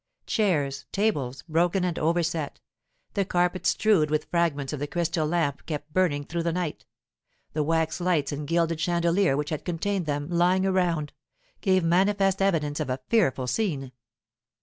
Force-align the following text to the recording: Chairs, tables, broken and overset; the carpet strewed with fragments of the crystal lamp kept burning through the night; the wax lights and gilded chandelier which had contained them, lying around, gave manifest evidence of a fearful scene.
Chairs, 0.25 0.87
tables, 0.91 1.43
broken 1.47 1.83
and 1.83 1.99
overset; 1.99 2.59
the 3.13 3.23
carpet 3.23 3.67
strewed 3.67 4.09
with 4.09 4.25
fragments 4.31 4.73
of 4.73 4.79
the 4.79 4.87
crystal 4.87 5.27
lamp 5.27 5.63
kept 5.67 5.93
burning 5.93 6.23
through 6.23 6.41
the 6.41 6.51
night; 6.51 6.87
the 7.53 7.61
wax 7.61 7.99
lights 8.01 8.31
and 8.31 8.47
gilded 8.47 8.79
chandelier 8.81 9.37
which 9.37 9.51
had 9.51 9.63
contained 9.63 10.07
them, 10.07 10.27
lying 10.27 10.65
around, 10.65 11.13
gave 11.61 11.83
manifest 11.83 12.41
evidence 12.41 12.79
of 12.79 12.89
a 12.89 13.01
fearful 13.09 13.45
scene. 13.45 13.91